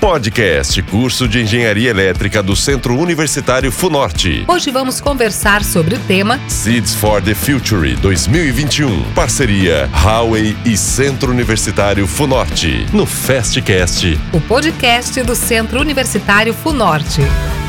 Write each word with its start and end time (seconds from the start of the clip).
Podcast, 0.00 0.80
curso 0.84 1.28
de 1.28 1.42
engenharia 1.42 1.90
elétrica 1.90 2.42
do 2.42 2.56
Centro 2.56 2.98
Universitário 2.98 3.70
Funorte. 3.70 4.46
Hoje 4.48 4.70
vamos 4.70 4.98
conversar 4.98 5.62
sobre 5.62 5.94
o 5.94 5.98
tema 5.98 6.40
Seeds 6.48 6.94
for 6.94 7.20
the 7.20 7.34
Future 7.34 7.94
2021. 7.96 9.12
Parceria 9.12 9.90
Huawei 9.92 10.56
e 10.64 10.74
Centro 10.74 11.30
Universitário 11.30 12.06
Funorte. 12.06 12.86
No 12.94 13.04
Fastcast. 13.04 14.18
O 14.32 14.40
podcast 14.40 15.22
do 15.22 15.34
Centro 15.34 15.78
Universitário 15.78 16.54
Funorte. 16.54 17.20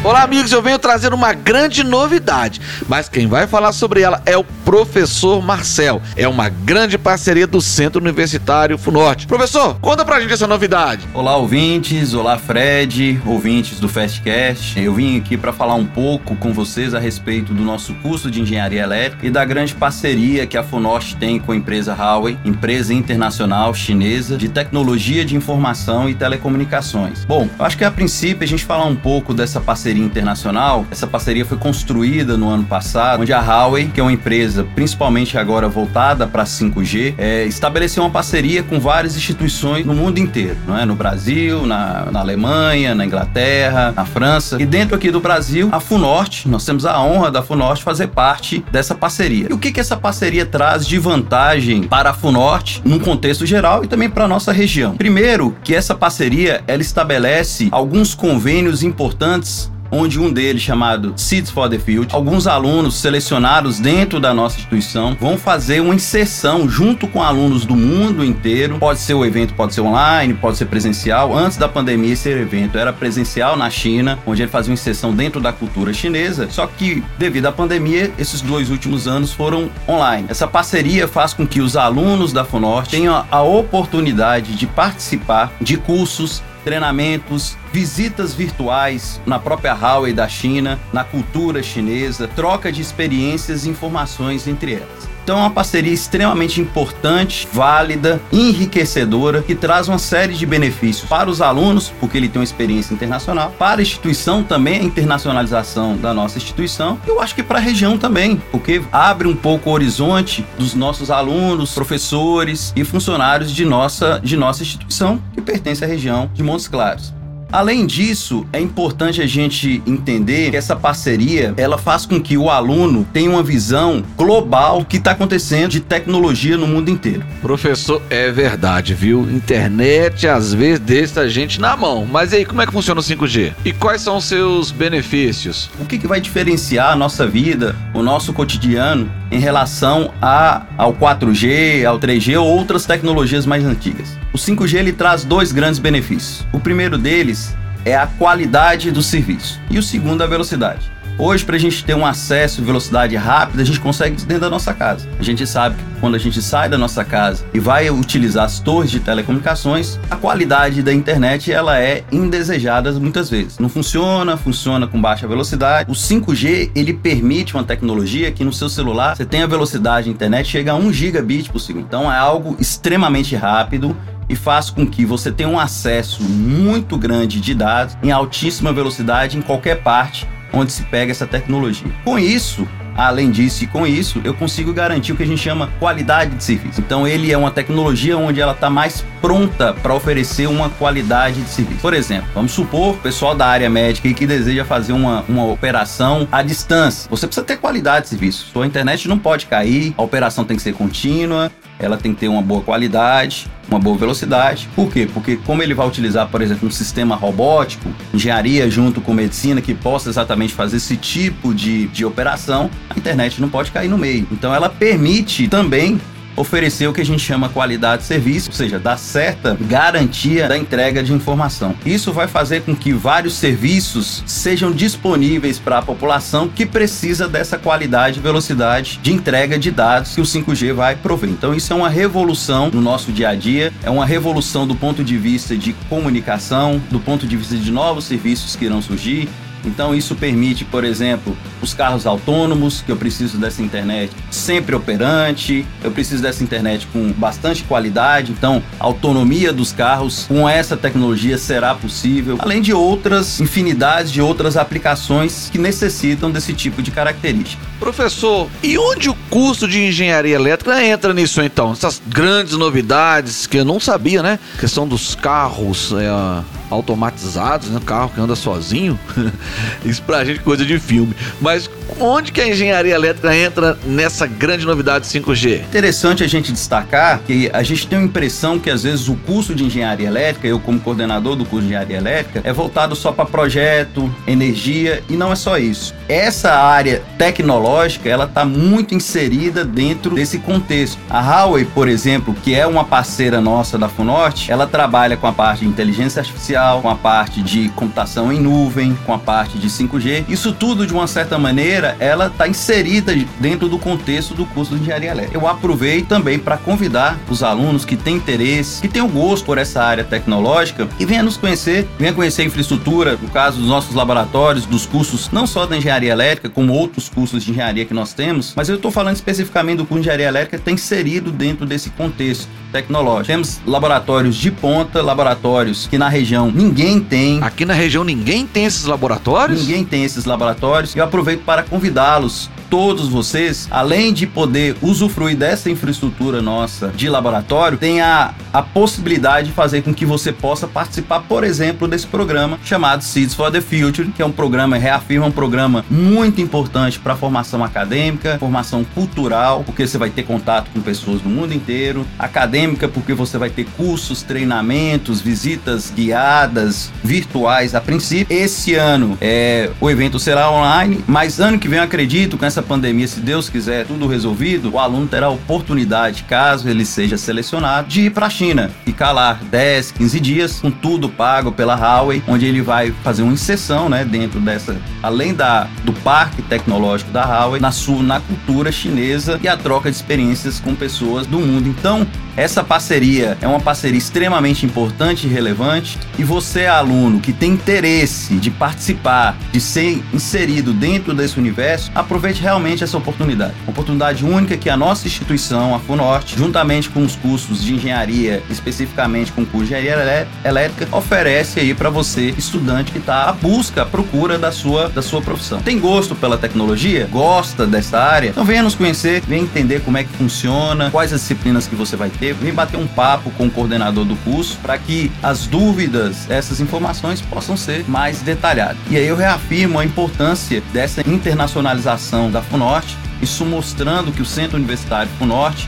Olá, 0.03 0.23
amigos, 0.23 0.51
eu 0.51 0.63
venho 0.63 0.79
trazer 0.79 1.13
uma 1.13 1.31
grande 1.31 1.83
novidade, 1.83 2.59
mas 2.87 3.07
quem 3.07 3.27
vai 3.27 3.45
falar 3.45 3.71
sobre 3.71 4.01
ela 4.01 4.19
é 4.25 4.35
o 4.35 4.43
professor 4.43 5.43
Marcel. 5.43 6.01
É 6.15 6.27
uma 6.27 6.49
grande 6.49 6.97
parceria 6.97 7.45
do 7.45 7.61
Centro 7.61 8.01
Universitário 8.01 8.79
Funorte. 8.79 9.27
Professor, 9.27 9.77
conta 9.79 10.03
pra 10.03 10.19
gente 10.19 10.33
essa 10.33 10.47
novidade. 10.47 11.07
Olá, 11.13 11.37
ouvintes. 11.37 12.15
Olá, 12.15 12.35
Fred, 12.39 13.21
ouvintes 13.27 13.79
do 13.79 13.87
Fastcast. 13.87 14.79
Eu 14.79 14.95
vim 14.95 15.19
aqui 15.19 15.37
para 15.37 15.53
falar 15.53 15.75
um 15.75 15.85
pouco 15.85 16.35
com 16.35 16.51
vocês 16.51 16.95
a 16.95 16.99
respeito 16.99 17.53
do 17.53 17.61
nosso 17.61 17.93
curso 17.95 18.31
de 18.31 18.41
engenharia 18.41 18.81
elétrica 18.81 19.27
e 19.27 19.29
da 19.29 19.45
grande 19.45 19.75
parceria 19.75 20.47
que 20.47 20.57
a 20.57 20.63
Funorte 20.63 21.15
tem 21.15 21.39
com 21.39 21.51
a 21.51 21.55
empresa 21.55 21.93
Huawei, 21.93 22.39
empresa 22.43 22.91
internacional 22.91 23.71
chinesa 23.75 24.35
de 24.35 24.49
tecnologia 24.49 25.23
de 25.23 25.35
informação 25.35 26.09
e 26.09 26.15
telecomunicações. 26.15 27.23
Bom, 27.23 27.47
eu 27.59 27.65
acho 27.65 27.77
que 27.77 27.85
a 27.85 27.91
princípio 27.91 28.43
a 28.43 28.47
gente 28.47 28.65
falar 28.65 28.85
um 28.85 28.95
pouco 28.95 29.31
dessa 29.31 29.61
parceria 29.61 29.90
parceria 29.91 30.05
internacional. 30.05 30.85
Essa 30.89 31.05
parceria 31.05 31.45
foi 31.45 31.57
construída 31.57 32.37
no 32.37 32.47
ano 32.47 32.63
passado, 32.63 33.21
onde 33.21 33.33
a 33.33 33.41
Huawei, 33.41 33.87
que 33.87 33.99
é 33.99 34.03
uma 34.03 34.11
empresa 34.11 34.65
principalmente 34.75 35.37
agora 35.37 35.67
voltada 35.67 36.25
para 36.25 36.43
5G, 36.43 37.15
é, 37.17 37.45
estabeleceu 37.45 38.03
uma 38.03 38.09
parceria 38.09 38.63
com 38.63 38.79
várias 38.79 39.15
instituições 39.17 39.85
no 39.85 39.93
mundo 39.93 40.17
inteiro, 40.17 40.57
não 40.65 40.77
é? 40.77 40.85
No 40.85 40.95
Brasil, 40.95 41.65
na, 41.65 42.05
na 42.11 42.19
Alemanha, 42.19 42.95
na 42.95 43.05
Inglaterra, 43.05 43.91
na 43.95 44.05
França. 44.05 44.61
E 44.61 44.65
dentro 44.65 44.95
aqui 44.95 45.11
do 45.11 45.19
Brasil, 45.19 45.69
a 45.71 45.79
Funorte, 45.79 46.47
nós 46.47 46.63
temos 46.63 46.85
a 46.85 47.01
honra 47.01 47.29
da 47.29 47.41
Funorte 47.41 47.83
fazer 47.83 48.07
parte 48.07 48.63
dessa 48.71 48.95
parceria. 48.95 49.47
E 49.49 49.53
o 49.53 49.57
que, 49.57 49.71
que 49.71 49.79
essa 49.79 49.97
parceria 49.97 50.45
traz 50.45 50.87
de 50.87 50.97
vantagem 50.97 51.83
para 51.83 52.11
a 52.11 52.13
Funorte, 52.13 52.81
num 52.85 52.99
contexto 52.99 53.45
geral 53.45 53.83
e 53.83 53.87
também 53.87 54.09
para 54.09 54.23
a 54.23 54.27
nossa 54.27 54.53
região? 54.53 54.95
Primeiro, 54.95 55.55
que 55.63 55.75
essa 55.75 55.93
parceria 55.93 56.63
ela 56.67 56.81
estabelece 56.81 57.67
alguns 57.71 58.15
convênios 58.15 58.83
importantes 58.83 59.71
onde 59.91 60.19
um 60.19 60.31
deles, 60.31 60.61
chamado 60.61 61.13
Seeds 61.15 61.51
for 61.51 61.69
the 61.69 61.77
Future, 61.77 62.07
alguns 62.11 62.47
alunos 62.47 62.95
selecionados 62.95 63.79
dentro 63.79 64.19
da 64.19 64.33
nossa 64.33 64.57
instituição 64.57 65.15
vão 65.19 65.37
fazer 65.37 65.81
uma 65.81 65.93
inserção 65.93 66.69
junto 66.69 67.07
com 67.07 67.21
alunos 67.21 67.65
do 67.65 67.75
mundo 67.75 68.23
inteiro. 68.23 68.77
Pode 68.79 68.99
ser 68.99 69.13
o 69.13 69.25
evento, 69.25 69.53
pode 69.53 69.73
ser 69.73 69.81
online, 69.81 70.33
pode 70.33 70.57
ser 70.57 70.65
presencial. 70.65 71.35
Antes 71.37 71.57
da 71.57 71.67
pandemia, 71.67 72.13
esse 72.13 72.29
evento 72.29 72.77
era 72.77 72.93
presencial 72.93 73.57
na 73.57 73.69
China, 73.69 74.17
onde 74.25 74.41
ele 74.41 74.51
fazia 74.51 74.71
uma 74.71 74.75
inserção 74.75 75.13
dentro 75.13 75.41
da 75.41 75.51
cultura 75.51 75.93
chinesa. 75.93 76.47
Só 76.49 76.65
que, 76.65 77.03
devido 77.17 77.47
à 77.47 77.51
pandemia, 77.51 78.11
esses 78.17 78.41
dois 78.41 78.69
últimos 78.69 79.07
anos 79.07 79.33
foram 79.33 79.69
online. 79.87 80.27
Essa 80.29 80.47
parceria 80.47 81.07
faz 81.07 81.33
com 81.33 81.45
que 81.45 81.59
os 81.59 81.75
alunos 81.75 82.31
da 82.31 82.45
Funorte 82.45 82.91
tenham 82.91 83.25
a 83.29 83.41
oportunidade 83.41 84.55
de 84.55 84.67
participar 84.67 85.51
de 85.59 85.77
cursos 85.77 86.41
treinamentos, 86.63 87.57
visitas 87.71 88.33
virtuais 88.33 89.21
na 89.25 89.39
própria 89.39 89.73
Huawei 89.73 90.13
da 90.13 90.27
China, 90.27 90.79
na 90.93 91.03
cultura 91.03 91.63
chinesa, 91.63 92.27
troca 92.27 92.71
de 92.71 92.81
experiências 92.81 93.65
e 93.65 93.69
informações 93.69 94.47
entre 94.47 94.73
elas. 94.73 95.09
Então 95.23 95.37
é 95.37 95.41
uma 95.41 95.51
parceria 95.51 95.93
extremamente 95.93 96.59
importante, 96.59 97.47
válida, 97.51 98.21
enriquecedora, 98.31 99.41
que 99.41 99.55
traz 99.55 99.87
uma 99.87 99.99
série 99.99 100.33
de 100.33 100.45
benefícios 100.45 101.07
para 101.07 101.29
os 101.29 101.41
alunos, 101.41 101.93
porque 101.99 102.17
ele 102.17 102.27
tem 102.27 102.39
uma 102.39 102.43
experiência 102.43 102.93
internacional, 102.93 103.53
para 103.57 103.79
a 103.79 103.83
instituição 103.83 104.43
também 104.43 104.79
a 104.79 104.83
internacionalização 104.83 105.95
da 105.95 106.13
nossa 106.13 106.37
instituição, 106.37 106.99
e 107.05 107.09
eu 107.09 107.21
acho 107.21 107.35
que 107.35 107.43
para 107.43 107.59
a 107.59 107.61
região 107.61 107.97
também, 107.97 108.41
porque 108.51 108.81
abre 108.91 109.27
um 109.27 109.35
pouco 109.35 109.69
o 109.69 109.73
horizonte 109.73 110.45
dos 110.57 110.73
nossos 110.73 111.11
alunos, 111.11 111.73
professores 111.73 112.73
e 112.75 112.83
funcionários 112.83 113.51
de 113.51 113.65
nossa, 113.65 114.19
de 114.23 114.35
nossa 114.35 114.63
instituição, 114.63 115.21
que 115.33 115.41
pertence 115.41 115.83
à 115.83 115.87
região 115.87 116.29
de 116.33 116.43
Montes 116.43 116.67
Claros. 116.67 117.20
Além 117.51 117.85
disso, 117.85 118.45
é 118.53 118.61
importante 118.61 119.21
a 119.21 119.27
gente 119.27 119.83
entender 119.85 120.51
que 120.51 120.55
essa 120.55 120.73
parceria 120.73 121.53
ela 121.57 121.77
faz 121.77 122.05
com 122.05 122.21
que 122.21 122.37
o 122.37 122.49
aluno 122.49 123.05
tenha 123.11 123.29
uma 123.29 123.43
visão 123.43 124.01
global 124.17 124.79
do 124.79 124.85
que 124.85 124.95
está 124.95 125.11
acontecendo 125.11 125.71
de 125.71 125.81
tecnologia 125.81 126.55
no 126.55 126.65
mundo 126.65 126.89
inteiro. 126.89 127.23
Professor, 127.41 128.01
é 128.09 128.31
verdade, 128.31 128.93
viu? 128.93 129.29
Internet 129.29 130.29
às 130.29 130.53
vezes 130.53 130.79
deixa 130.79 131.21
a 131.21 131.27
gente 131.27 131.59
na 131.59 131.75
mão. 131.75 132.07
Mas 132.09 132.31
aí, 132.31 132.45
como 132.45 132.61
é 132.61 132.65
que 132.65 132.71
funciona 132.71 133.01
o 133.01 133.03
5G? 133.03 133.53
E 133.65 133.73
quais 133.73 134.01
são 134.01 134.15
os 134.17 134.25
seus 134.25 134.71
benefícios? 134.71 135.69
O 135.77 135.85
que, 135.85 135.97
que 135.97 136.07
vai 136.07 136.21
diferenciar 136.21 136.93
a 136.93 136.95
nossa 136.95 137.27
vida, 137.27 137.75
o 137.93 138.01
nosso 138.01 138.31
cotidiano, 138.31 139.11
em 139.29 139.39
relação 139.39 140.13
a, 140.21 140.63
ao 140.77 140.93
4G, 140.93 141.85
ao 141.85 141.99
3G 141.99 142.39
ou 142.39 142.47
outras 142.47 142.85
tecnologias 142.85 143.45
mais 143.45 143.65
antigas? 143.65 144.17
O 144.33 144.37
5G 144.37 144.75
ele 144.75 144.93
traz 144.93 145.25
dois 145.25 145.51
grandes 145.51 145.79
benefícios. 145.79 146.45
O 146.53 146.59
primeiro 146.59 146.97
deles 146.97 147.40
é 147.85 147.95
a 147.95 148.07
qualidade 148.07 148.91
do 148.91 149.01
serviço 149.01 149.59
e 149.69 149.77
o 149.77 149.83
segundo 149.83 150.21
a 150.23 150.27
velocidade. 150.27 150.91
Hoje, 151.17 151.45
para 151.45 151.55
a 151.55 151.59
gente 151.59 151.83
ter 151.85 151.93
um 151.93 152.05
acesso 152.05 152.61
e 152.61 152.63
velocidade 152.63 153.15
rápida, 153.15 153.61
a 153.61 153.65
gente 153.65 153.79
consegue 153.79 154.15
dentro 154.23 154.41
da 154.41 154.49
nossa 154.49 154.73
casa. 154.73 155.07
A 155.19 155.23
gente 155.23 155.45
sabe 155.45 155.75
que 155.75 155.83
quando 155.99 156.15
a 156.15 156.17
gente 156.17 156.41
sai 156.41 156.67
da 156.67 156.79
nossa 156.79 157.05
casa 157.05 157.45
e 157.53 157.59
vai 157.59 157.91
utilizar 157.91 158.45
as 158.45 158.59
torres 158.59 158.89
de 158.89 158.99
telecomunicações, 158.99 159.99
a 160.09 160.15
qualidade 160.15 160.81
da 160.81 160.91
internet 160.91 161.51
ela 161.51 161.79
é 161.79 162.03
indesejada 162.11 162.91
muitas 162.93 163.29
vezes. 163.29 163.59
Não 163.59 163.69
funciona, 163.69 164.35
funciona 164.35 164.87
com 164.87 164.99
baixa 164.99 165.27
velocidade. 165.27 165.91
O 165.91 165.93
5G 165.93 166.71
ele 166.73 166.93
permite 166.93 167.53
uma 167.53 167.63
tecnologia 167.63 168.31
que 168.31 168.43
no 168.43 168.51
seu 168.51 168.67
celular 168.67 169.15
você 169.15 169.25
tem 169.25 169.43
a 169.43 169.47
velocidade 169.47 170.05
de 170.05 170.11
internet 170.11 170.49
chega 170.49 170.71
a 170.71 170.75
1 170.75 170.91
gigabit 170.91 171.51
por 171.51 171.59
segundo. 171.59 171.83
Então 171.83 172.11
é 172.11 172.17
algo 172.17 172.55
extremamente 172.59 173.35
rápido 173.35 173.95
e 174.31 174.35
faz 174.35 174.69
com 174.69 174.87
que 174.87 175.05
você 175.05 175.31
tenha 175.31 175.49
um 175.49 175.59
acesso 175.59 176.23
muito 176.23 176.97
grande 176.97 177.41
de 177.41 177.53
dados 177.53 177.97
em 178.01 178.11
altíssima 178.11 178.71
velocidade 178.71 179.37
em 179.37 179.41
qualquer 179.41 179.83
parte 179.83 180.27
onde 180.53 180.71
se 180.71 180.83
pega 180.83 181.11
essa 181.11 181.27
tecnologia. 181.27 181.91
Com 182.03 182.17
isso, 182.17 182.67
Além 182.95 183.31
disso, 183.31 183.63
e 183.63 183.67
com 183.67 183.87
isso, 183.87 184.21
eu 184.23 184.33
consigo 184.33 184.73
garantir 184.73 185.13
o 185.13 185.15
que 185.15 185.23
a 185.23 185.25
gente 185.25 185.41
chama 185.41 185.69
qualidade 185.79 186.35
de 186.35 186.43
serviço. 186.43 186.81
Então, 186.81 187.07
ele 187.07 187.31
é 187.31 187.37
uma 187.37 187.49
tecnologia 187.49 188.17
onde 188.17 188.41
ela 188.41 188.51
está 188.51 188.69
mais 188.69 189.03
pronta 189.21 189.73
para 189.73 189.93
oferecer 189.93 190.47
uma 190.47 190.69
qualidade 190.69 191.41
de 191.41 191.49
serviço. 191.49 191.79
Por 191.79 191.93
exemplo, 191.93 192.27
vamos 192.33 192.51
supor 192.51 192.95
o 192.95 192.97
pessoal 192.97 193.33
da 193.33 193.47
área 193.47 193.69
médica 193.69 194.11
que 194.13 194.27
deseja 194.27 194.65
fazer 194.65 194.93
uma, 194.93 195.23
uma 195.27 195.45
operação 195.45 196.27
à 196.31 196.41
distância. 196.41 197.09
Você 197.09 197.27
precisa 197.27 197.45
ter 197.45 197.57
qualidade 197.57 198.03
de 198.03 198.09
serviço. 198.09 198.47
Sua 198.51 198.67
internet 198.67 199.07
não 199.07 199.17
pode 199.17 199.45
cair, 199.45 199.93
a 199.97 200.01
operação 200.01 200.43
tem 200.43 200.57
que 200.57 200.63
ser 200.63 200.73
contínua, 200.73 201.51
ela 201.81 201.97
tem 201.97 202.13
que 202.13 202.19
ter 202.21 202.27
uma 202.27 202.41
boa 202.41 202.61
qualidade, 202.61 203.47
uma 203.67 203.79
boa 203.79 203.97
velocidade. 203.97 204.69
Por 204.75 204.91
quê? 204.91 205.09
Porque 205.11 205.35
como 205.37 205.63
ele 205.63 205.73
vai 205.73 205.87
utilizar, 205.87 206.27
por 206.29 206.41
exemplo, 206.41 206.67
um 206.67 206.71
sistema 206.71 207.15
robótico, 207.15 207.89
engenharia 208.13 208.69
junto 208.69 209.01
com 209.01 209.13
medicina 209.13 209.61
que 209.61 209.73
possa 209.73 210.09
exatamente 210.09 210.53
fazer 210.53 210.77
esse 210.77 210.95
tipo 210.95 211.53
de, 211.53 211.87
de 211.87 212.05
operação, 212.05 212.69
a 212.89 212.97
internet 212.97 213.41
não 213.41 213.49
pode 213.49 213.71
cair 213.71 213.89
no 213.89 213.97
meio. 213.97 214.27
Então 214.31 214.53
ela 214.53 214.69
permite 214.69 215.47
também 215.47 215.99
oferecer 216.35 216.87
o 216.87 216.93
que 216.93 217.01
a 217.01 217.05
gente 217.05 217.21
chama 217.21 217.49
qualidade 217.49 218.01
de 218.01 218.07
serviço, 218.07 218.49
ou 218.49 218.55
seja, 218.55 218.79
dar 218.79 218.97
certa 218.97 219.57
garantia 219.59 220.47
da 220.47 220.57
entrega 220.57 221.03
de 221.03 221.13
informação. 221.13 221.75
Isso 221.85 222.11
vai 222.11 222.27
fazer 222.27 222.61
com 222.61 222.75
que 222.75 222.93
vários 222.93 223.33
serviços 223.33 224.23
sejam 224.25 224.71
disponíveis 224.71 225.59
para 225.59 225.79
a 225.79 225.81
população 225.81 226.47
que 226.47 226.65
precisa 226.65 227.27
dessa 227.27 227.57
qualidade 227.57 228.19
e 228.19 228.21
velocidade 228.21 228.99
de 229.01 229.13
entrega 229.13 229.57
de 229.57 229.71
dados 229.71 230.15
que 230.15 230.21
o 230.21 230.25
5G 230.25 230.73
vai 230.73 230.95
prover. 230.95 231.29
Então 231.29 231.53
isso 231.53 231.73
é 231.73 231.75
uma 231.75 231.89
revolução 231.89 232.69
no 232.71 232.81
nosso 232.81 233.11
dia 233.11 233.29
a 233.29 233.35
dia, 233.35 233.71
é 233.83 233.89
uma 233.89 234.05
revolução 234.05 234.65
do 234.65 234.75
ponto 234.75 235.03
de 235.03 235.17
vista 235.17 235.55
de 235.55 235.73
comunicação, 235.89 236.81
do 236.89 236.99
ponto 236.99 237.27
de 237.27 237.37
vista 237.37 237.55
de 237.55 237.71
novos 237.71 238.05
serviços 238.05 238.55
que 238.55 238.65
irão 238.65 238.81
surgir, 238.81 239.29
então 239.65 239.93
isso 239.93 240.15
permite, 240.15 240.65
por 240.65 240.83
exemplo, 240.83 241.37
os 241.61 241.73
carros 241.73 242.05
autônomos, 242.05 242.81
que 242.81 242.91
eu 242.91 242.97
preciso 242.97 243.37
dessa 243.37 243.61
internet 243.61 244.11
sempre 244.29 244.75
operante, 244.75 245.65
eu 245.83 245.91
preciso 245.91 246.21
dessa 246.21 246.43
internet 246.43 246.87
com 246.91 247.11
bastante 247.13 247.63
qualidade, 247.63 248.31
então 248.31 248.63
autonomia 248.79 249.53
dos 249.53 249.71
carros 249.71 250.25
com 250.27 250.47
essa 250.47 250.75
tecnologia 250.75 251.37
será 251.37 251.75
possível, 251.75 252.37
além 252.39 252.61
de 252.61 252.73
outras 252.73 253.39
infinidades 253.39 254.11
de 254.11 254.21
outras 254.21 254.57
aplicações 254.57 255.49
que 255.51 255.57
necessitam 255.57 256.31
desse 256.31 256.53
tipo 256.53 256.81
de 256.81 256.91
característica. 256.91 257.61
Professor, 257.79 258.49
e 258.61 258.77
onde 258.77 259.09
o 259.09 259.15
curso 259.29 259.67
de 259.67 259.83
engenharia 259.83 260.35
elétrica 260.35 260.83
entra 260.83 261.13
nisso 261.13 261.41
então? 261.41 261.71
Essas 261.71 262.01
grandes 262.07 262.53
novidades 262.53 263.47
que 263.47 263.57
eu 263.57 263.65
não 263.65 263.79
sabia, 263.79 264.21
né? 264.21 264.39
A 264.55 264.59
questão 264.59 264.87
dos 264.87 265.15
carros, 265.15 265.91
é, 265.93 266.43
automatizados, 266.71 267.69
né? 267.69 267.79
Carro 267.85 268.09
que 268.09 268.19
anda 268.19 268.35
sozinho. 268.35 268.99
Isso 269.85 270.01
pra 270.03 270.25
gente 270.25 270.39
é 270.39 270.43
coisa 270.43 270.65
de 270.65 270.79
filme. 270.79 271.15
Mas 271.39 271.69
onde 271.99 272.31
que 272.31 272.41
a 272.41 272.47
engenharia 272.47 272.95
elétrica 272.95 273.35
entra 273.35 273.77
nessa 273.85 274.25
grande 274.25 274.65
novidade 274.65 275.05
5G? 275.05 275.61
Interessante 275.61 276.23
a 276.23 276.27
gente 276.27 276.51
destacar 276.51 277.19
que 277.25 277.49
a 277.53 277.63
gente 277.63 277.87
tem 277.87 277.99
a 277.99 278.03
impressão 278.03 278.59
que 278.59 278.69
às 278.69 278.83
vezes 278.83 279.07
o 279.07 279.15
curso 279.15 279.53
de 279.53 279.63
engenharia 279.63 280.07
elétrica, 280.07 280.47
eu 280.47 280.59
como 280.59 280.79
coordenador 280.79 281.35
do 281.35 281.45
curso 281.45 281.61
de 281.61 281.73
engenharia 281.73 281.97
elétrica, 281.97 282.41
é 282.43 282.53
voltado 282.53 282.95
só 282.95 283.11
para 283.11 283.25
projeto, 283.25 284.13
energia 284.27 285.03
e 285.09 285.13
não 285.13 285.31
é 285.31 285.35
só 285.35 285.57
isso. 285.57 285.93
Essa 286.07 286.53
área 286.53 287.01
tecnológica, 287.17 288.09
ela 288.09 288.25
está 288.25 288.45
muito 288.45 288.93
inserida 288.93 289.63
dentro 289.63 290.15
desse 290.15 290.39
contexto. 290.39 290.97
A 291.09 291.21
Huawei, 291.21 291.65
por 291.65 291.87
exemplo, 291.87 292.33
que 292.33 292.53
é 292.53 292.65
uma 292.65 292.83
parceira 292.83 293.41
nossa 293.41 293.77
da 293.77 293.87
Funorte, 293.87 294.51
ela 294.51 294.67
trabalha 294.67 295.17
com 295.17 295.27
a 295.27 295.33
parte 295.33 295.61
de 295.61 295.67
inteligência 295.67 296.19
artificial, 296.19 296.81
com 296.81 296.89
a 296.89 296.95
parte 296.95 297.41
de 297.41 297.69
computação 297.69 298.31
em 298.31 298.39
nuvem, 298.39 298.97
com 299.05 299.13
a 299.13 299.19
parte 299.19 299.57
de 299.57 299.67
5G. 299.67 300.25
Isso 300.27 300.51
tudo, 300.51 300.85
de 300.85 300.93
uma 300.93 301.07
certa 301.07 301.37
maneira, 301.37 301.80
ela 301.99 302.27
está 302.27 302.47
inserida 302.47 303.13
dentro 303.39 303.67
do 303.67 303.77
contexto 303.77 304.33
do 304.33 304.45
curso 304.45 304.75
de 304.75 304.81
engenharia 304.81 305.11
elétrica. 305.11 305.37
Eu 305.37 305.47
aproveito 305.47 306.07
também 306.07 306.39
para 306.39 306.57
convidar 306.57 307.19
os 307.29 307.43
alunos 307.43 307.85
que 307.85 307.95
têm 307.95 308.15
interesse, 308.15 308.81
que 308.81 308.87
têm 308.87 309.01
o 309.01 309.07
gosto 309.07 309.45
por 309.45 309.57
essa 309.57 309.83
área 309.83 310.03
tecnológica 310.03 310.87
e 310.99 311.05
venha 311.05 311.23
nos 311.23 311.37
conhecer, 311.37 311.87
venha 311.97 312.13
conhecer 312.13 312.43
a 312.43 312.45
infraestrutura, 312.45 313.17
no 313.21 313.29
caso 313.29 313.59
dos 313.59 313.67
nossos 313.67 313.95
laboratórios, 313.95 314.65
dos 314.65 314.85
cursos 314.85 315.29
não 315.31 315.47
só 315.47 315.65
da 315.65 315.77
engenharia 315.77 316.11
elétrica, 316.11 316.49
como 316.49 316.73
outros 316.73 317.09
cursos 317.09 317.43
de 317.43 317.51
engenharia 317.51 317.85
que 317.85 317.93
nós 317.93 318.13
temos, 318.13 318.53
mas 318.55 318.69
eu 318.69 318.75
estou 318.75 318.91
falando 318.91 319.15
especificamente 319.15 319.77
do 319.77 319.85
curso 319.85 320.01
de 320.01 320.07
engenharia 320.07 320.27
elétrica 320.27 320.57
está 320.57 320.71
inserido 320.71 321.31
dentro 321.31 321.65
desse 321.65 321.89
contexto 321.91 322.47
tecnológico. 322.71 323.27
Temos 323.27 323.59
laboratórios 323.65 324.35
de 324.35 324.49
ponta, 324.51 325.01
laboratórios 325.01 325.87
que 325.87 325.97
na 325.97 326.09
região 326.09 326.51
ninguém 326.51 326.99
tem. 326.99 327.41
Aqui 327.43 327.65
na 327.65 327.73
região 327.73 328.03
ninguém 328.03 328.47
tem 328.47 328.65
esses 328.65 328.85
laboratórios? 328.85 329.61
Ninguém 329.61 329.83
tem 329.83 330.03
esses 330.03 330.25
laboratórios. 330.25 330.95
E 330.95 330.99
eu 330.99 331.03
aproveito 331.03 331.43
para 331.43 331.63
convidá-los 331.63 332.49
todos 332.71 333.09
vocês, 333.09 333.67
além 333.69 334.13
de 334.13 334.25
poder 334.25 334.77
usufruir 334.81 335.35
dessa 335.35 335.69
infraestrutura 335.69 336.41
nossa 336.41 336.87
de 336.95 337.09
laboratório, 337.09 337.77
tem 337.77 337.99
a, 337.99 338.33
a 338.53 338.61
possibilidade 338.61 339.47
de 339.47 339.53
fazer 339.53 339.81
com 339.81 339.93
que 339.93 340.05
você 340.05 340.31
possa 340.31 340.65
participar, 340.69 341.19
por 341.19 341.43
exemplo, 341.43 341.85
desse 341.85 342.07
programa 342.07 342.57
chamado 342.63 343.03
Seeds 343.03 343.35
for 343.35 343.51
the 343.51 343.59
Future, 343.59 344.07
que 344.15 344.21
é 344.21 344.25
um 344.25 344.31
programa, 344.31 344.77
reafirma 344.77 345.25
um 345.25 345.31
programa 345.31 345.83
muito 345.91 346.39
importante 346.39 346.97
para 346.97 347.13
formação 347.13 347.61
acadêmica, 347.61 348.37
formação 348.39 348.85
cultural, 348.85 349.63
porque 349.65 349.85
você 349.85 349.97
vai 349.97 350.09
ter 350.09 350.23
contato 350.23 350.71
com 350.73 350.79
pessoas 350.79 351.19
do 351.19 351.27
mundo 351.27 351.53
inteiro, 351.53 352.07
acadêmica, 352.17 352.87
porque 352.87 353.13
você 353.13 353.37
vai 353.37 353.49
ter 353.49 353.65
cursos, 353.75 354.23
treinamentos, 354.23 355.19
visitas 355.19 355.91
guiadas, 355.93 356.89
virtuais 357.03 357.75
a 357.75 357.81
princípio. 357.81 358.33
Esse 358.33 358.75
ano 358.75 359.17
é, 359.19 359.69
o 359.81 359.89
evento 359.89 360.17
será 360.17 360.49
online, 360.49 361.03
mas 361.05 361.41
ano 361.41 361.59
que 361.59 361.67
vem 361.67 361.79
eu 361.79 361.83
acredito 361.83 362.37
com 362.37 362.45
essa 362.45 362.60
essa 362.61 362.63
pandemia, 362.63 363.07
se 363.07 363.19
Deus 363.19 363.49
quiser 363.49 363.85
tudo 363.85 364.07
resolvido, 364.07 364.73
o 364.73 364.79
aluno 364.79 365.07
terá 365.07 365.25
a 365.25 365.29
oportunidade, 365.29 366.23
caso 366.23 366.69
ele 366.69 366.85
seja 366.85 367.17
selecionado, 367.17 367.87
de 367.87 368.01
ir 368.01 368.11
para 368.11 368.27
a 368.27 368.29
China, 368.29 368.69
ficar 368.85 369.11
lá 369.11 369.39
10, 369.49 369.91
15 369.91 370.19
dias, 370.19 370.59
com 370.59 370.69
tudo 370.69 371.09
pago 371.09 371.51
pela 371.51 371.75
Huawei, 371.75 372.21
onde 372.27 372.45
ele 372.45 372.61
vai 372.61 372.91
fazer 373.03 373.23
uma 373.23 373.33
inserção, 373.33 373.89
né, 373.89 374.05
dentro 374.05 374.39
dessa, 374.39 374.75
além 375.01 375.33
da 375.33 375.67
do 375.83 375.93
parque 375.93 376.41
tecnológico 376.43 377.11
da 377.11 377.25
Huawei, 377.25 377.59
na 377.59 377.71
sua 377.71 378.03
na 378.03 378.19
cultura 378.19 378.71
chinesa 378.71 379.39
e 379.41 379.47
a 379.47 379.57
troca 379.57 379.89
de 379.89 379.95
experiências 379.95 380.59
com 380.59 380.75
pessoas 380.75 381.25
do 381.25 381.39
mundo. 381.39 381.67
Então, 381.67 382.05
essa 382.35 382.63
parceria 382.63 383.37
é 383.41 383.47
uma 383.47 383.59
parceria 383.59 383.97
extremamente 383.97 384.65
importante 384.65 385.27
e 385.27 385.29
relevante. 385.29 385.99
E 386.17 386.23
você, 386.23 386.65
aluno, 386.65 387.19
que 387.19 387.33
tem 387.33 387.51
interesse 387.51 388.35
de 388.35 388.49
participar, 388.49 389.37
de 389.51 389.59
ser 389.59 390.01
inserido 390.13 390.73
dentro 390.73 391.13
desse 391.13 391.37
universo, 391.37 391.91
aproveite 391.93 392.41
realmente 392.41 392.83
essa 392.83 392.97
oportunidade. 392.97 393.53
Oportunidade 393.67 394.25
única 394.25 394.57
que 394.57 394.69
a 394.69 394.77
nossa 394.77 395.07
instituição, 395.07 395.75
a 395.75 395.79
FUNORTE, 395.79 396.37
juntamente 396.37 396.89
com 396.89 397.03
os 397.03 397.15
cursos 397.15 397.63
de 397.63 397.73
engenharia, 397.73 398.41
especificamente 398.49 399.31
com 399.31 399.41
o 399.41 399.45
curso 399.45 399.67
de 399.67 399.73
engenharia 399.73 400.27
elétrica, 400.43 400.87
oferece 400.95 401.59
aí 401.59 401.73
para 401.73 401.89
você, 401.89 402.33
estudante 402.37 402.91
que 402.91 402.97
está 402.97 403.29
à 403.29 403.33
busca, 403.33 403.81
à 403.81 403.85
procura 403.85 404.37
da 404.37 404.51
sua, 404.51 404.89
da 404.89 405.01
sua 405.01 405.21
profissão. 405.21 405.61
Tem 405.61 405.79
gosto 405.79 406.15
pela 406.15 406.37
tecnologia? 406.37 407.07
Gosta 407.11 407.65
dessa 407.67 407.99
área? 407.99 408.29
Então 408.29 408.45
venha 408.45 408.63
nos 408.63 408.75
conhecer, 408.75 409.21
venha 409.27 409.43
entender 409.43 409.81
como 409.81 409.97
é 409.97 410.03
que 410.03 410.11
funciona, 410.13 410.89
quais 410.91 411.11
as 411.11 411.21
disciplinas 411.21 411.67
que 411.67 411.75
você 411.75 411.95
vai 411.95 412.09
ter 412.09 412.20
vem 412.33 412.53
bater 412.53 412.77
um 412.77 412.87
papo 412.87 413.31
com 413.31 413.47
o 413.47 413.51
coordenador 413.51 414.05
do 414.05 414.15
curso 414.17 414.57
para 414.61 414.77
que 414.77 415.11
as 415.23 415.47
dúvidas, 415.47 416.29
essas 416.29 416.59
informações 416.59 417.21
possam 417.21 417.57
ser 417.57 417.83
mais 417.89 418.21
detalhadas. 418.21 418.77
E 418.89 418.95
aí 418.95 419.07
eu 419.07 419.15
reafirmo 419.15 419.79
a 419.79 419.85
importância 419.85 420.61
dessa 420.71 421.01
internacionalização 421.01 422.29
da 422.29 422.41
FUNORTE, 422.41 422.95
isso 423.21 423.45
mostrando 423.45 424.11
que 424.11 424.21
o 424.21 424.25
Centro 424.25 424.57
Universitário 424.57 425.11
FUNORTE 425.17 425.67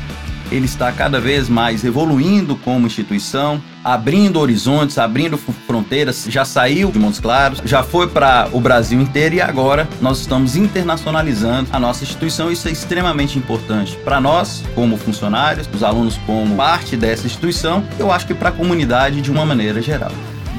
ele 0.53 0.65
está 0.65 0.91
cada 0.91 1.19
vez 1.19 1.49
mais 1.49 1.83
evoluindo 1.83 2.55
como 2.55 2.85
instituição, 2.87 3.61
abrindo 3.83 4.39
horizontes, 4.39 4.97
abrindo 4.97 5.37
fronteiras, 5.37 6.25
já 6.29 6.45
saiu 6.45 6.91
de 6.91 6.99
Montes 6.99 7.19
Claros, 7.19 7.61
já 7.65 7.83
foi 7.83 8.07
para 8.07 8.47
o 8.53 8.59
Brasil 8.59 9.01
inteiro 9.01 9.35
e 9.35 9.41
agora 9.41 9.87
nós 9.99 10.19
estamos 10.19 10.55
internacionalizando 10.55 11.69
a 11.73 11.79
nossa 11.79 12.03
instituição. 12.03 12.51
Isso 12.51 12.67
é 12.67 12.71
extremamente 12.71 13.37
importante 13.37 13.97
para 14.03 14.21
nós, 14.21 14.63
como 14.75 14.95
funcionários, 14.95 15.67
os 15.73 15.83
alunos 15.83 16.17
como 16.25 16.55
parte 16.55 16.95
dessa 16.95 17.25
instituição, 17.25 17.83
eu 17.97 18.11
acho 18.11 18.27
que 18.27 18.33
para 18.33 18.49
a 18.49 18.51
comunidade 18.51 19.21
de 19.21 19.31
uma 19.31 19.45
maneira 19.45 19.81
geral. 19.81 20.11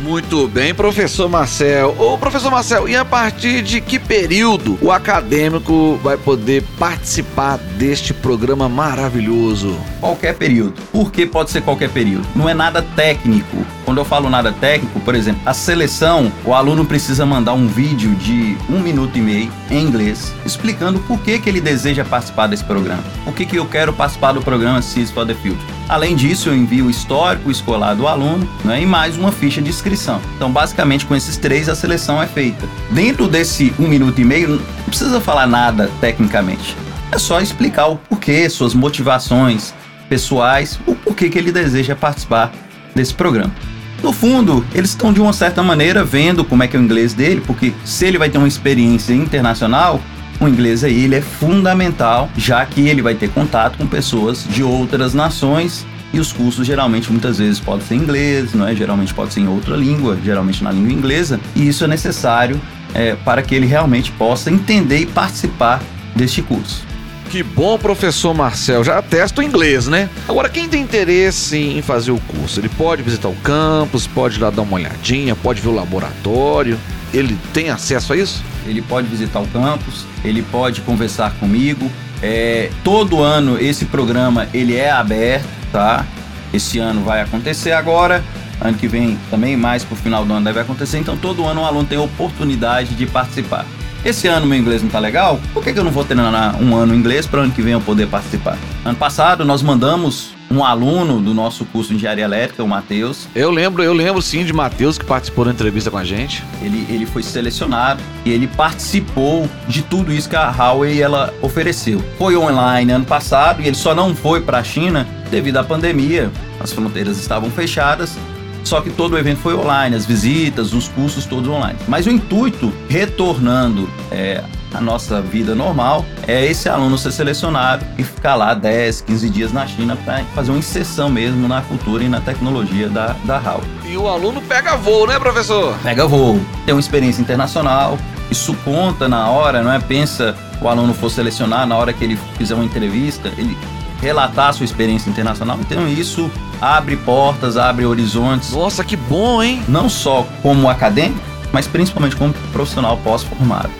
Muito 0.04 0.46
bem, 0.46 0.74
professor 0.74 1.30
Marcel. 1.30 1.96
Ô, 1.98 2.18
professor 2.18 2.50
Marcel, 2.50 2.86
e 2.86 2.94
a 2.94 3.06
partir 3.06 3.62
de 3.62 3.80
que 3.80 3.98
período 3.98 4.78
o 4.82 4.92
acadêmico 4.92 5.98
vai 6.02 6.18
poder 6.18 6.62
participar 6.78 7.56
deste 7.56 8.12
programa 8.12 8.68
maravilhoso? 8.68 9.74
Qualquer 10.04 10.34
período. 10.34 10.74
Por 10.92 11.10
que 11.10 11.24
pode 11.24 11.50
ser 11.50 11.62
qualquer 11.62 11.88
período? 11.88 12.28
Não 12.36 12.46
é 12.46 12.52
nada 12.52 12.82
técnico. 12.94 13.64
Quando 13.86 13.96
eu 13.96 14.04
falo 14.04 14.28
nada 14.28 14.52
técnico, 14.52 15.00
por 15.00 15.14
exemplo, 15.14 15.40
a 15.46 15.54
seleção, 15.54 16.30
o 16.44 16.52
aluno 16.52 16.84
precisa 16.84 17.24
mandar 17.24 17.54
um 17.54 17.66
vídeo 17.66 18.14
de 18.16 18.54
um 18.68 18.80
minuto 18.80 19.16
e 19.16 19.22
meio 19.22 19.50
em 19.70 19.80
inglês, 19.80 20.34
explicando 20.44 20.98
por 21.00 21.18
que, 21.20 21.38
que 21.38 21.48
ele 21.48 21.58
deseja 21.58 22.04
participar 22.04 22.48
desse 22.48 22.62
programa. 22.64 23.02
Por 23.24 23.32
que, 23.32 23.46
que 23.46 23.56
eu 23.56 23.64
quero 23.64 23.94
participar 23.94 24.32
do 24.32 24.42
programa 24.42 24.82
Seeds 24.82 25.10
for 25.10 25.26
the 25.26 25.32
Future. 25.32 25.56
Além 25.88 26.14
disso, 26.14 26.50
eu 26.50 26.54
envio 26.54 26.84
o 26.84 26.90
histórico 26.90 27.50
escolar 27.50 27.94
do 27.94 28.06
aluno 28.06 28.46
né, 28.62 28.82
e 28.82 28.86
mais 28.86 29.16
uma 29.16 29.32
ficha 29.32 29.62
de 29.62 29.70
inscrição. 29.70 30.20
Então, 30.36 30.52
basicamente, 30.52 31.06
com 31.06 31.16
esses 31.16 31.38
três, 31.38 31.66
a 31.66 31.74
seleção 31.74 32.22
é 32.22 32.26
feita. 32.26 32.68
Dentro 32.90 33.26
desse 33.26 33.72
um 33.78 33.88
minuto 33.88 34.20
e 34.20 34.24
meio, 34.26 34.48
não 34.50 34.84
precisa 34.86 35.18
falar 35.18 35.46
nada 35.46 35.90
tecnicamente. 35.98 36.76
É 37.10 37.18
só 37.18 37.40
explicar 37.40 37.86
o 37.86 37.96
porquê, 37.96 38.50
suas 38.50 38.74
motivações 38.74 39.72
pessoais, 40.14 40.78
o 40.86 40.94
porquê 40.94 41.28
que 41.28 41.36
ele 41.36 41.50
deseja 41.50 41.96
participar 41.96 42.52
desse 42.94 43.12
programa. 43.12 43.52
No 44.00 44.12
fundo, 44.12 44.64
eles 44.72 44.90
estão 44.90 45.12
de 45.12 45.20
uma 45.20 45.32
certa 45.32 45.60
maneira 45.60 46.04
vendo 46.04 46.44
como 46.44 46.62
é 46.62 46.68
que 46.68 46.76
é 46.76 46.78
o 46.78 46.82
inglês 46.82 47.14
dele, 47.14 47.42
porque 47.44 47.72
se 47.84 48.06
ele 48.06 48.16
vai 48.16 48.30
ter 48.30 48.38
uma 48.38 48.46
experiência 48.46 49.12
internacional, 49.12 50.00
o 50.38 50.46
inglês 50.46 50.84
aí 50.84 51.02
ele 51.02 51.16
é 51.16 51.20
fundamental, 51.20 52.30
já 52.36 52.64
que 52.64 52.86
ele 52.86 53.02
vai 53.02 53.16
ter 53.16 53.28
contato 53.30 53.76
com 53.76 53.88
pessoas 53.88 54.46
de 54.48 54.62
outras 54.62 55.14
nações 55.14 55.84
e 56.12 56.20
os 56.20 56.32
cursos 56.32 56.64
geralmente 56.64 57.10
muitas 57.10 57.38
vezes 57.38 57.58
podem 57.58 57.84
ser 57.84 57.96
em 57.96 57.98
inglês, 57.98 58.54
não 58.54 58.68
é? 58.68 58.76
Geralmente 58.76 59.12
pode 59.12 59.34
ser 59.34 59.40
em 59.40 59.48
outra 59.48 59.74
língua, 59.74 60.16
geralmente 60.24 60.62
na 60.62 60.70
língua 60.70 60.92
inglesa, 60.92 61.40
e 61.56 61.66
isso 61.66 61.82
é 61.82 61.88
necessário 61.88 62.60
é, 62.94 63.16
para 63.16 63.42
que 63.42 63.52
ele 63.52 63.66
realmente 63.66 64.12
possa 64.12 64.48
entender 64.48 64.98
e 64.98 65.06
participar 65.06 65.82
deste 66.14 66.40
curso. 66.40 66.93
Que 67.34 67.42
bom, 67.42 67.76
professor 67.76 68.32
Marcel. 68.32 68.84
Já 68.84 68.96
atesta 68.98 69.40
o 69.40 69.44
inglês, 69.44 69.88
né? 69.88 70.08
Agora, 70.28 70.48
quem 70.48 70.68
tem 70.68 70.80
interesse 70.80 71.58
em 71.58 71.82
fazer 71.82 72.12
o 72.12 72.20
curso, 72.20 72.60
ele 72.60 72.68
pode 72.68 73.02
visitar 73.02 73.26
o 73.26 73.34
campus, 73.34 74.06
pode 74.06 74.36
ir 74.36 74.40
lá 74.40 74.50
dar 74.50 74.62
uma 74.62 74.76
olhadinha, 74.76 75.34
pode 75.34 75.60
ver 75.60 75.66
o 75.66 75.74
laboratório. 75.74 76.78
Ele 77.12 77.36
tem 77.52 77.70
acesso 77.70 78.12
a 78.12 78.16
isso? 78.16 78.40
Ele 78.64 78.80
pode 78.80 79.08
visitar 79.08 79.40
o 79.40 79.48
campus, 79.48 80.06
ele 80.24 80.42
pode 80.42 80.80
conversar 80.82 81.32
comigo. 81.40 81.90
É, 82.22 82.70
todo 82.84 83.20
ano 83.20 83.60
esse 83.60 83.84
programa 83.86 84.46
ele 84.54 84.76
é 84.76 84.92
aberto, 84.92 85.48
tá? 85.72 86.06
Esse 86.52 86.78
ano 86.78 87.02
vai 87.02 87.20
acontecer 87.20 87.72
agora. 87.72 88.22
Ano 88.60 88.78
que 88.78 88.86
vem 88.86 89.18
também, 89.28 89.56
mais 89.56 89.82
pro 89.82 89.96
final 89.96 90.24
do 90.24 90.32
ano 90.32 90.44
deve 90.44 90.60
acontecer. 90.60 90.98
Então 90.98 91.16
todo 91.16 91.44
ano 91.44 91.62
o 91.62 91.64
aluno 91.64 91.84
tem 91.84 91.98
a 91.98 92.02
oportunidade 92.02 92.94
de 92.94 93.06
participar. 93.06 93.66
Esse 94.04 94.28
ano 94.28 94.46
meu 94.46 94.58
inglês 94.58 94.82
não 94.82 94.90
tá 94.90 94.98
legal? 94.98 95.40
Por 95.54 95.64
que, 95.64 95.72
que 95.72 95.78
eu 95.78 95.84
não 95.84 95.90
vou 95.90 96.04
treinar 96.04 96.62
um 96.62 96.76
ano 96.76 96.94
inglês 96.94 97.26
para 97.26 97.40
ano 97.40 97.52
que 97.52 97.62
vem 97.62 97.72
eu 97.72 97.80
poder 97.80 98.06
participar? 98.06 98.58
Ano 98.84 98.98
passado 98.98 99.46
nós 99.46 99.62
mandamos 99.62 100.34
um 100.50 100.62
aluno 100.62 101.22
do 101.22 101.32
nosso 101.32 101.64
curso 101.64 101.88
de 101.88 101.96
engenharia 101.96 102.24
elétrica, 102.24 102.62
o 102.62 102.68
Matheus. 102.68 103.26
Eu 103.34 103.50
lembro, 103.50 103.82
eu 103.82 103.94
lembro 103.94 104.20
sim 104.20 104.44
de 104.44 104.52
Matheus 104.52 104.98
que 104.98 105.06
participou 105.06 105.46
da 105.46 105.52
entrevista 105.52 105.90
com 105.90 105.96
a 105.96 106.04
gente. 106.04 106.44
Ele, 106.60 106.86
ele 106.90 107.06
foi 107.06 107.22
selecionado 107.22 108.02
e 108.26 108.30
ele 108.30 108.46
participou 108.46 109.48
de 109.66 109.80
tudo 109.80 110.12
isso 110.12 110.28
que 110.28 110.36
a 110.36 110.50
Huawei 110.50 111.00
ela 111.00 111.32
ofereceu. 111.40 112.04
Foi 112.18 112.36
online 112.36 112.92
ano 112.92 113.06
passado 113.06 113.62
e 113.62 113.66
ele 113.66 113.76
só 113.76 113.94
não 113.94 114.14
foi 114.14 114.42
para 114.42 114.58
a 114.58 114.62
China 114.62 115.08
devido 115.30 115.56
à 115.56 115.64
pandemia. 115.64 116.30
As 116.60 116.74
fronteiras 116.74 117.18
estavam 117.18 117.50
fechadas 117.50 118.18
só 118.64 118.80
que 118.80 118.90
todo 118.90 119.12
o 119.12 119.18
evento 119.18 119.38
foi 119.38 119.54
online, 119.54 119.94
as 119.94 120.06
visitas, 120.06 120.72
os 120.72 120.88
cursos 120.88 121.26
todos 121.26 121.48
online. 121.48 121.78
Mas 121.86 122.06
o 122.06 122.10
intuito, 122.10 122.72
retornando 122.88 123.88
é, 124.10 124.42
a 124.72 124.80
nossa 124.80 125.20
vida 125.20 125.54
normal, 125.54 126.04
é 126.26 126.44
esse 126.46 126.68
aluno 126.68 126.98
ser 126.98 127.12
selecionado 127.12 127.84
e 127.96 128.02
ficar 128.02 128.34
lá 128.34 128.54
10, 128.54 129.02
15 129.02 129.30
dias 129.30 129.52
na 129.52 129.66
China 129.66 129.96
para 129.96 130.24
fazer 130.34 130.50
uma 130.50 130.58
inserção 130.58 131.08
mesmo 131.08 131.46
na 131.46 131.62
cultura 131.62 132.02
e 132.02 132.08
na 132.08 132.20
tecnologia 132.20 132.88
da, 132.88 133.14
da 133.24 133.36
HAL. 133.36 133.60
E 133.86 133.96
o 133.96 134.08
aluno 134.08 134.40
pega 134.42 134.76
voo, 134.76 135.06
né, 135.06 135.18
professor? 135.18 135.76
Pega 135.82 136.06
voo, 136.06 136.40
tem 136.64 136.74
uma 136.74 136.80
experiência 136.80 137.20
internacional, 137.20 137.98
isso 138.30 138.54
conta 138.64 139.08
na 139.08 139.28
hora, 139.28 139.62
não 139.62 139.70
é? 139.70 139.78
Pensa 139.78 140.34
o 140.60 140.68
aluno 140.68 140.94
for 140.94 141.10
selecionar 141.10 141.66
na 141.66 141.76
hora 141.76 141.92
que 141.92 142.02
ele 142.02 142.18
fizer 142.38 142.54
uma 142.54 142.64
entrevista, 142.64 143.30
ele 143.36 143.56
relatar 144.04 144.50
a 144.50 144.52
sua 144.52 144.64
experiência 144.64 145.08
internacional. 145.08 145.58
Então 145.60 145.88
isso 145.88 146.30
abre 146.60 146.96
portas, 146.96 147.56
abre 147.56 147.86
horizontes. 147.86 148.52
Nossa, 148.52 148.84
que 148.84 148.96
bom, 148.96 149.42
hein? 149.42 149.62
Não 149.66 149.88
só 149.88 150.26
como 150.42 150.68
acadêmico, 150.68 151.20
mas 151.52 151.66
principalmente 151.66 152.14
como 152.14 152.32
profissional 152.52 152.98
pós-formado. 152.98 153.70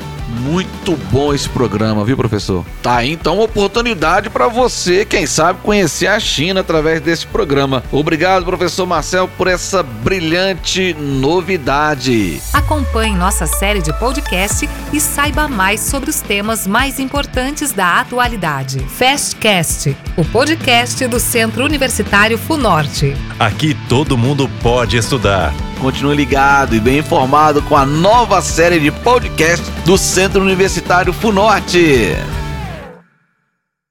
Muito 0.40 0.96
bom 1.10 1.32
esse 1.32 1.48
programa, 1.48 2.04
viu, 2.04 2.16
professor? 2.16 2.64
Tá 2.82 2.96
aí 2.96 3.12
então 3.12 3.34
uma 3.34 3.44
oportunidade 3.44 4.30
para 4.30 4.48
você, 4.48 5.04
quem 5.04 5.26
sabe, 5.26 5.60
conhecer 5.62 6.06
a 6.06 6.18
China 6.18 6.60
através 6.60 7.00
desse 7.00 7.26
programa. 7.26 7.82
Obrigado, 7.92 8.44
professor 8.44 8.86
Marcel, 8.86 9.28
por 9.28 9.46
essa 9.46 9.82
brilhante 9.82 10.94
novidade. 10.94 12.40
Acompanhe 12.52 13.14
nossa 13.14 13.46
série 13.46 13.80
de 13.80 13.92
podcast 13.98 14.68
e 14.92 15.00
saiba 15.00 15.48
mais 15.48 15.80
sobre 15.80 16.10
os 16.10 16.20
temas 16.20 16.66
mais 16.66 16.98
importantes 16.98 17.72
da 17.72 18.00
atualidade. 18.00 18.80
Fastcast, 18.80 19.96
o 20.16 20.24
podcast 20.24 21.06
do 21.06 21.20
Centro 21.20 21.64
Universitário 21.64 22.36
Funorte. 22.36 23.16
Aqui 23.38 23.76
todo 23.88 24.18
mundo 24.18 24.48
pode 24.62 24.96
estudar. 24.96 25.54
Continue 25.80 26.16
ligado 26.16 26.74
e 26.74 26.80
bem 26.80 26.98
informado 26.98 27.62
com 27.62 27.76
a 27.76 27.84
nova 27.84 28.40
série 28.40 28.80
de 28.80 28.90
podcast 28.90 29.64
do 29.84 29.98
Centro 29.98 30.42
Universitário 30.42 31.12
Funorte. 31.12 32.16